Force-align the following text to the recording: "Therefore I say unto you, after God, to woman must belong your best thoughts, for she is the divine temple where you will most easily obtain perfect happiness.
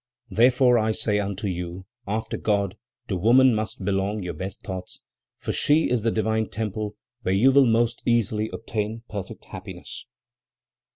"Therefore 0.31 0.79
I 0.79 0.93
say 0.93 1.19
unto 1.19 1.45
you, 1.45 1.85
after 2.07 2.35
God, 2.35 2.75
to 3.07 3.15
woman 3.15 3.53
must 3.53 3.85
belong 3.85 4.23
your 4.23 4.33
best 4.33 4.63
thoughts, 4.63 5.01
for 5.37 5.51
she 5.51 5.91
is 5.91 6.01
the 6.01 6.09
divine 6.09 6.49
temple 6.49 6.95
where 7.21 7.35
you 7.35 7.51
will 7.51 7.67
most 7.67 8.01
easily 8.03 8.49
obtain 8.51 9.03
perfect 9.11 9.45
happiness. 9.45 10.05